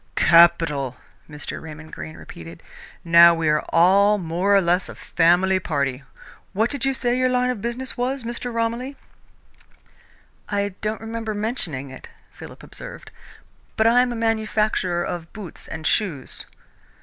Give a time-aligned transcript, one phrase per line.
[0.15, 0.95] "Capital!"
[1.29, 1.61] Mr.
[1.61, 2.63] Raymond Greene repeated.
[3.03, 6.01] "Now we are all more or less a family party.
[6.53, 8.51] What did you say your line of business was, Mr.
[8.51, 8.97] Romilly?"
[10.49, 13.11] "I don't remember mentioning it," Philip observed,
[13.77, 16.47] "but I am a manufacturer of boots and shoes."